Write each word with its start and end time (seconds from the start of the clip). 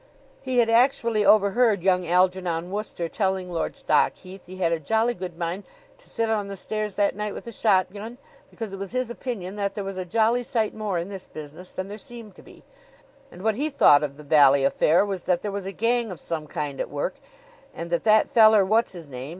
He 0.41 0.57
had 0.57 0.67
actually 0.67 1.23
overheard 1.23 1.83
young 1.83 2.07
Algernon 2.07 2.71
Wooster 2.71 3.07
telling 3.07 3.51
Lord 3.51 3.75
Stockheath 3.75 4.47
he 4.47 4.55
had 4.57 4.71
a 4.71 4.79
jolly 4.79 5.13
good 5.13 5.37
mind 5.37 5.63
to 5.99 6.09
sit 6.09 6.27
on 6.27 6.47
the 6.47 6.57
stairs 6.57 6.95
that 6.95 7.15
night 7.15 7.35
with 7.35 7.45
a 7.45 7.51
shotgun, 7.51 8.17
because 8.49 8.73
it 8.73 8.79
was 8.79 8.93
his 8.93 9.11
opinion 9.11 9.57
that 9.57 9.75
there 9.75 9.83
was 9.83 9.97
a 9.97 10.03
jolly 10.03 10.41
sight 10.41 10.73
more 10.73 10.97
in 10.97 11.09
this 11.09 11.27
business 11.27 11.71
than 11.71 11.87
there 11.87 11.99
seemed 11.99 12.33
to 12.33 12.41
be; 12.41 12.63
and 13.31 13.43
what 13.43 13.53
he 13.57 13.69
thought 13.69 14.01
of 14.01 14.17
the 14.17 14.23
bally 14.23 14.63
affair 14.63 15.05
was 15.05 15.25
that 15.25 15.43
there 15.43 15.51
was 15.51 15.67
a 15.67 15.71
gang 15.71 16.09
of 16.09 16.19
some 16.19 16.47
kind 16.47 16.79
at 16.79 16.89
work, 16.89 17.17
and 17.71 17.91
that 17.91 18.03
that 18.03 18.27
feller 18.27 18.65
what's 18.65 18.93
his 18.93 19.05
name? 19.07 19.29